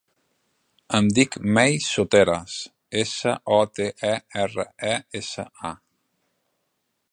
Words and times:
Em 0.99 1.09
dic 1.17 1.35
Mei 1.57 1.75
Soteras: 1.87 2.55
essa, 3.03 3.35
o, 3.59 3.61
te, 3.79 3.89
e, 4.09 4.13
erra, 4.47 4.65
a, 4.95 4.97
essa. 5.23 5.49